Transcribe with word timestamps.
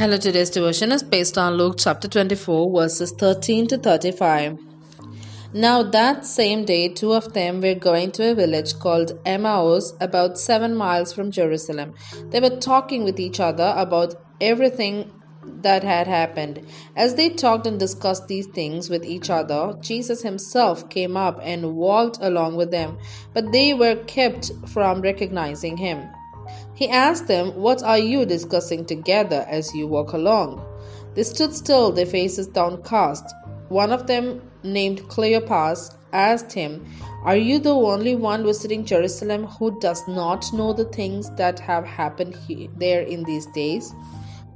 Hello, 0.00 0.16
today's 0.16 0.48
devotion 0.48 0.92
is 0.92 1.02
based 1.02 1.36
on 1.36 1.58
Luke 1.58 1.74
chapter 1.76 2.08
24, 2.08 2.72
verses 2.72 3.12
13 3.18 3.66
to 3.66 3.76
35. 3.76 4.58
Now, 5.52 5.82
that 5.82 6.24
same 6.24 6.64
day, 6.64 6.88
two 6.88 7.12
of 7.12 7.34
them 7.34 7.60
were 7.60 7.74
going 7.74 8.10
to 8.12 8.30
a 8.30 8.34
village 8.34 8.78
called 8.78 9.20
Emmaus, 9.26 9.92
about 10.00 10.38
seven 10.38 10.74
miles 10.74 11.12
from 11.12 11.30
Jerusalem. 11.30 11.92
They 12.30 12.40
were 12.40 12.56
talking 12.56 13.04
with 13.04 13.20
each 13.20 13.40
other 13.40 13.74
about 13.76 14.14
everything 14.40 15.12
that 15.44 15.84
had 15.84 16.06
happened. 16.06 16.66
As 16.96 17.16
they 17.16 17.28
talked 17.28 17.66
and 17.66 17.78
discussed 17.78 18.26
these 18.26 18.46
things 18.46 18.88
with 18.88 19.04
each 19.04 19.28
other, 19.28 19.76
Jesus 19.82 20.22
himself 20.22 20.88
came 20.88 21.14
up 21.14 21.38
and 21.42 21.76
walked 21.76 22.16
along 22.22 22.56
with 22.56 22.70
them, 22.70 22.96
but 23.34 23.52
they 23.52 23.74
were 23.74 23.96
kept 23.96 24.50
from 24.66 25.02
recognizing 25.02 25.76
him. 25.76 26.08
He 26.74 26.88
asked 26.88 27.28
them, 27.28 27.54
What 27.56 27.82
are 27.82 27.98
you 27.98 28.24
discussing 28.24 28.84
together 28.84 29.44
as 29.48 29.74
you 29.74 29.86
walk 29.86 30.12
along? 30.12 30.64
They 31.14 31.24
stood 31.24 31.54
still, 31.54 31.92
their 31.92 32.06
faces 32.06 32.46
downcast. 32.46 33.24
One 33.68 33.92
of 33.92 34.06
them, 34.06 34.42
named 34.62 35.02
Cleopas, 35.08 35.94
asked 36.12 36.52
him, 36.52 36.86
Are 37.24 37.36
you 37.36 37.58
the 37.58 37.74
only 37.74 38.16
one 38.16 38.44
visiting 38.44 38.84
Jerusalem 38.84 39.44
who 39.44 39.78
does 39.80 40.06
not 40.08 40.52
know 40.52 40.72
the 40.72 40.86
things 40.86 41.30
that 41.36 41.58
have 41.60 41.84
happened 41.84 42.36
there 42.76 43.02
in 43.02 43.24
these 43.24 43.46
days? 43.46 43.92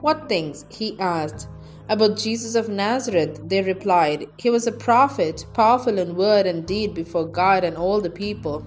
What 0.00 0.28
things? 0.28 0.64
he 0.68 0.98
asked. 0.98 1.48
About 1.88 2.16
Jesus 2.16 2.54
of 2.54 2.70
Nazareth, 2.70 3.40
they 3.46 3.60
replied, 3.60 4.26
He 4.38 4.48
was 4.48 4.66
a 4.66 4.72
prophet, 4.72 5.44
powerful 5.52 5.98
in 5.98 6.16
word 6.16 6.46
and 6.46 6.66
deed 6.66 6.94
before 6.94 7.26
God 7.26 7.62
and 7.62 7.76
all 7.76 8.00
the 8.00 8.10
people. 8.10 8.66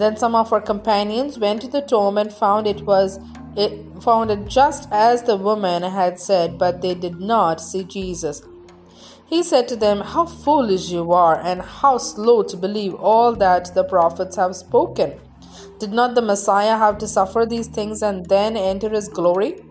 Then 0.00 0.16
some 0.16 0.34
of 0.34 0.48
her 0.48 0.62
companions 0.62 1.38
went 1.38 1.60
to 1.60 1.68
the 1.68 1.82
tomb 1.82 2.16
and 2.16 2.32
found 2.32 2.66
it 2.66 2.86
was 2.86 3.18
it 3.54 3.72
found 4.02 4.30
it 4.30 4.46
just 4.46 4.88
as 4.90 5.24
the 5.24 5.36
woman 5.36 5.82
had 5.82 6.18
said, 6.18 6.56
but 6.56 6.80
they 6.80 6.94
did 6.94 7.20
not 7.20 7.60
see 7.60 7.84
Jesus. 7.84 8.40
He 9.26 9.42
said 9.42 9.68
to 9.68 9.76
them, 9.76 10.00
How 10.00 10.24
foolish 10.24 10.88
you 10.88 11.12
are, 11.12 11.38
and 11.38 11.60
how 11.60 11.98
slow 11.98 12.42
to 12.44 12.56
believe 12.56 12.94
all 12.94 13.34
that 13.36 13.74
the 13.74 13.84
prophets 13.84 14.36
have 14.36 14.56
spoken. 14.56 15.20
Did 15.78 15.92
not 15.92 16.14
the 16.14 16.22
Messiah 16.22 16.78
have 16.78 16.96
to 16.98 17.06
suffer 17.06 17.44
these 17.44 17.68
things 17.68 18.00
and 18.02 18.26
then 18.26 18.56
enter 18.56 18.88
his 18.88 19.08
glory? 19.08 19.62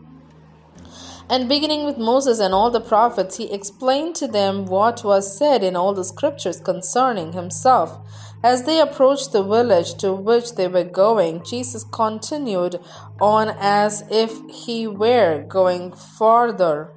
And 1.29 1.47
beginning 1.47 1.85
with 1.85 1.99
Moses 1.99 2.39
and 2.39 2.55
all 2.55 2.71
the 2.71 2.81
prophets, 2.81 3.37
he 3.37 3.53
explained 3.53 4.15
to 4.15 4.27
them 4.27 4.65
what 4.65 5.03
was 5.03 5.37
said 5.37 5.63
in 5.63 5.75
all 5.75 5.93
the 5.93 6.03
scriptures 6.03 6.59
concerning 6.59 7.33
himself. 7.33 7.99
As 8.41 8.63
they 8.63 8.79
approached 8.79 9.31
the 9.31 9.43
village 9.43 9.93
to 9.97 10.11
which 10.11 10.55
they 10.55 10.67
were 10.67 10.83
going, 10.83 11.43
Jesus 11.43 11.83
continued 11.83 12.79
on 13.21 13.55
as 13.59 14.03
if 14.09 14.41
he 14.49 14.87
were 14.87 15.45
going 15.47 15.91
farther. 15.91 16.91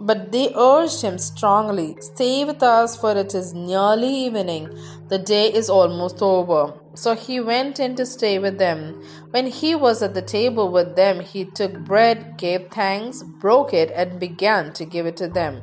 But 0.00 0.32
they 0.32 0.52
urged 0.54 1.02
him 1.02 1.16
strongly, 1.16 1.96
Stay 2.00 2.44
with 2.44 2.62
us, 2.62 2.96
for 2.96 3.16
it 3.16 3.34
is 3.34 3.54
nearly 3.54 4.08
evening. 4.08 4.68
The 5.08 5.18
day 5.18 5.52
is 5.52 5.70
almost 5.70 6.20
over. 6.20 6.74
So 6.94 7.14
he 7.14 7.38
went 7.38 7.78
in 7.78 7.94
to 7.94 8.04
stay 8.04 8.40
with 8.40 8.58
them. 8.58 9.02
When 9.30 9.46
he 9.46 9.74
was 9.74 10.02
at 10.02 10.14
the 10.14 10.22
table 10.22 10.68
with 10.70 10.96
them, 10.96 11.20
he 11.20 11.44
took 11.44 11.78
bread, 11.78 12.36
gave 12.36 12.70
thanks, 12.72 13.22
broke 13.22 13.72
it, 13.72 13.92
and 13.94 14.18
began 14.18 14.72
to 14.72 14.84
give 14.84 15.06
it 15.06 15.16
to 15.18 15.28
them. 15.28 15.62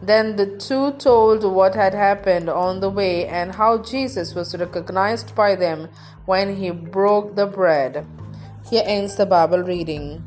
Then 0.00 0.36
the 0.36 0.46
two 0.46 0.92
told 0.92 1.42
what 1.44 1.74
had 1.74 1.92
happened 1.92 2.48
on 2.48 2.80
the 2.80 2.88
way 2.88 3.26
and 3.26 3.52
how 3.52 3.78
Jesus 3.78 4.34
was 4.34 4.56
recognized 4.56 5.34
by 5.34 5.56
them 5.56 5.88
when 6.24 6.56
he 6.56 6.70
broke 6.70 7.34
the 7.34 7.46
bread. 7.46 8.06
Here 8.70 8.84
ends 8.86 9.16
the 9.16 9.26
Bible 9.26 9.62
reading. 9.62 10.22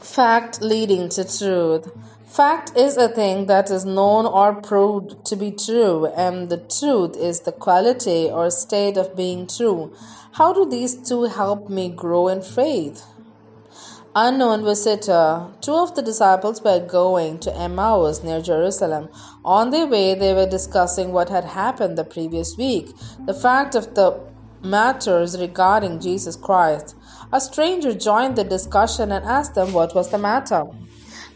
Fact 0.00 0.60
leading 0.60 1.08
to 1.10 1.24
truth. 1.24 1.90
Fact 2.30 2.76
is 2.76 2.96
a 2.96 3.08
thing 3.08 3.46
that 3.46 3.72
is 3.72 3.84
known 3.84 4.24
or 4.24 4.54
proved 4.54 5.24
to 5.24 5.34
be 5.34 5.50
true, 5.50 6.06
and 6.06 6.48
the 6.48 6.58
truth 6.58 7.16
is 7.16 7.40
the 7.40 7.50
quality 7.50 8.30
or 8.30 8.52
state 8.52 8.96
of 8.96 9.16
being 9.16 9.48
true. 9.48 9.92
How 10.34 10.52
do 10.52 10.64
these 10.64 10.94
two 10.94 11.24
help 11.24 11.68
me 11.68 11.88
grow 11.88 12.28
in 12.28 12.40
faith? 12.40 13.04
Unknown 14.14 14.62
visitor. 14.62 15.48
Two 15.60 15.74
of 15.74 15.96
the 15.96 16.02
disciples 16.02 16.62
were 16.62 16.78
going 16.78 17.40
to 17.40 17.56
Emmaus 17.56 18.22
near 18.22 18.40
Jerusalem. 18.40 19.08
On 19.44 19.70
their 19.70 19.88
way, 19.88 20.14
they 20.14 20.32
were 20.32 20.48
discussing 20.48 21.10
what 21.10 21.30
had 21.30 21.44
happened 21.44 21.98
the 21.98 22.04
previous 22.04 22.56
week, 22.56 22.90
the 23.26 23.34
fact 23.34 23.74
of 23.74 23.96
the 23.96 24.20
matters 24.62 25.36
regarding 25.36 25.98
Jesus 25.98 26.36
Christ. 26.36 26.94
A 27.32 27.40
stranger 27.40 27.92
joined 27.92 28.36
the 28.36 28.44
discussion 28.44 29.10
and 29.10 29.24
asked 29.24 29.56
them 29.56 29.72
what 29.72 29.96
was 29.96 30.12
the 30.12 30.18
matter. 30.18 30.66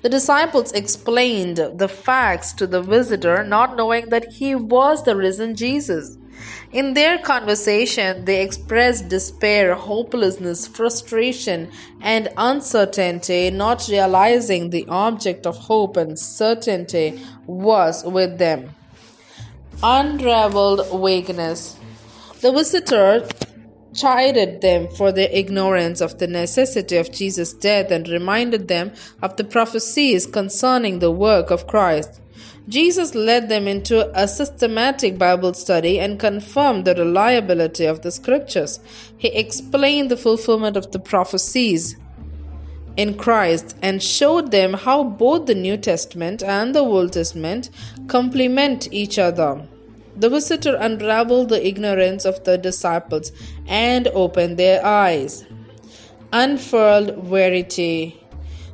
The 0.04 0.10
disciples 0.10 0.70
explained 0.72 1.56
the 1.56 1.88
facts 1.88 2.52
to 2.60 2.66
the 2.66 2.82
visitor, 2.82 3.42
not 3.42 3.74
knowing 3.74 4.10
that 4.10 4.34
he 4.34 4.54
was 4.54 5.02
the 5.02 5.16
risen 5.16 5.56
Jesus. 5.56 6.18
In 6.72 6.92
their 6.92 7.16
conversation, 7.16 8.26
they 8.26 8.42
expressed 8.42 9.08
despair, 9.08 9.74
hopelessness, 9.74 10.66
frustration, 10.66 11.70
and 12.02 12.28
uncertainty, 12.36 13.50
not 13.50 13.88
realizing 13.88 14.68
the 14.68 14.84
object 14.90 15.46
of 15.46 15.56
hope 15.56 15.96
and 15.96 16.18
certainty 16.18 17.18
was 17.46 18.04
with 18.04 18.36
them. 18.36 18.74
Unraveled 19.82 20.86
vagueness. 21.00 21.78
The 22.42 22.52
visitor 22.52 23.26
chided 23.94 24.60
them 24.60 24.88
for 24.88 25.12
their 25.12 25.28
ignorance 25.32 26.00
of 26.00 26.18
the 26.18 26.26
necessity 26.26 26.96
of 26.96 27.12
Jesus' 27.12 27.52
death 27.52 27.90
and 27.90 28.08
reminded 28.08 28.68
them 28.68 28.92
of 29.22 29.36
the 29.36 29.44
prophecies 29.44 30.26
concerning 30.26 30.98
the 30.98 31.10
work 31.10 31.50
of 31.50 31.66
Christ. 31.66 32.20
Jesus 32.68 33.14
led 33.14 33.50
them 33.50 33.68
into 33.68 34.10
a 34.18 34.26
systematic 34.26 35.18
Bible 35.18 35.52
study 35.52 36.00
and 36.00 36.18
confirmed 36.18 36.86
the 36.86 36.94
reliability 36.94 37.84
of 37.84 38.00
the 38.00 38.10
scriptures. 38.10 38.80
He 39.18 39.28
explained 39.28 40.10
the 40.10 40.16
fulfillment 40.16 40.76
of 40.76 40.90
the 40.90 40.98
prophecies 40.98 41.96
in 42.96 43.18
Christ 43.18 43.76
and 43.82 44.02
showed 44.02 44.50
them 44.50 44.72
how 44.74 45.04
both 45.04 45.46
the 45.46 45.54
New 45.54 45.76
Testament 45.76 46.42
and 46.42 46.74
the 46.74 46.80
Old 46.80 47.12
Testament 47.12 47.68
complement 48.06 48.90
each 48.92 49.18
other. 49.18 49.66
The 50.16 50.30
visitor 50.30 50.76
unraveled 50.76 51.48
the 51.48 51.66
ignorance 51.66 52.24
of 52.24 52.44
the 52.44 52.56
disciples 52.56 53.32
and 53.66 54.06
opened 54.08 54.58
their 54.58 54.84
eyes. 54.84 55.44
Unfurled 56.32 57.24
verity. 57.24 58.20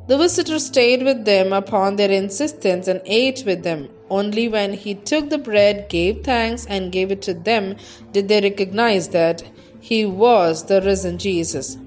The 0.07 0.17
visitor 0.17 0.59
stayed 0.59 1.03
with 1.03 1.25
them 1.25 1.53
upon 1.53 1.95
their 1.95 2.11
insistence 2.11 2.87
and 2.87 3.01
ate 3.05 3.43
with 3.45 3.63
them. 3.63 3.89
Only 4.09 4.47
when 4.47 4.73
he 4.73 4.93
took 4.93 5.29
the 5.29 5.37
bread, 5.37 5.87
gave 5.89 6.23
thanks, 6.23 6.65
and 6.65 6.91
gave 6.91 7.11
it 7.11 7.21
to 7.23 7.33
them 7.33 7.77
did 8.11 8.27
they 8.27 8.41
recognize 8.41 9.09
that 9.09 9.43
he 9.79 10.05
was 10.05 10.65
the 10.65 10.81
risen 10.81 11.17
Jesus. 11.17 11.77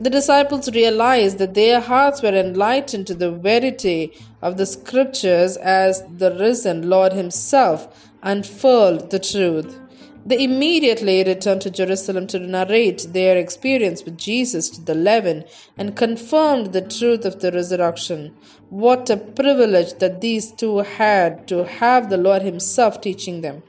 The 0.00 0.10
disciples 0.10 0.72
realized 0.72 1.38
that 1.38 1.54
their 1.54 1.80
hearts 1.80 2.22
were 2.22 2.34
enlightened 2.34 3.06
to 3.06 3.14
the 3.14 3.30
verity 3.30 4.12
of 4.40 4.56
the 4.56 4.66
scriptures 4.66 5.56
as 5.56 6.02
the 6.16 6.34
risen 6.34 6.88
Lord 6.88 7.12
Himself 7.12 8.10
unfurled 8.22 9.10
the 9.10 9.18
truth. 9.18 9.78
They 10.24 10.44
immediately 10.44 11.24
returned 11.24 11.62
to 11.62 11.70
Jerusalem 11.70 12.28
to 12.28 12.38
narrate 12.38 13.08
their 13.10 13.36
experience 13.36 14.04
with 14.04 14.16
Jesus 14.16 14.70
to 14.70 14.80
the 14.80 14.92
eleven 14.92 15.44
and 15.76 15.96
confirmed 15.96 16.72
the 16.72 16.80
truth 16.80 17.24
of 17.24 17.40
the 17.40 17.50
resurrection. 17.50 18.34
What 18.70 19.10
a 19.10 19.16
privilege 19.16 19.94
that 19.98 20.20
these 20.20 20.52
two 20.52 20.78
had 20.78 21.48
to 21.48 21.64
have 21.64 22.08
the 22.08 22.16
Lord 22.16 22.42
Himself 22.42 23.00
teaching 23.00 23.40
them. 23.40 23.64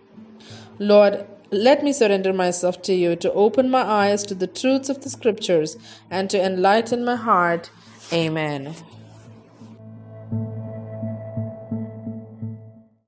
Lord, 0.78 1.26
let 1.50 1.84
me 1.84 1.92
surrender 1.92 2.34
myself 2.34 2.82
to 2.84 2.94
you 2.94 3.16
to 3.16 3.34
open 3.34 3.70
my 3.70 3.82
eyes 3.82 4.24
to 4.24 4.36
the 4.36 4.48
truths 4.48 4.90
of 4.90 5.02
the 5.02 5.10
Scriptures 5.10 5.78
and 6.10 6.30
to 6.30 6.44
enlighten 6.44 7.04
my 7.04 7.16
heart. 7.16 7.72
Amen. 8.12 8.76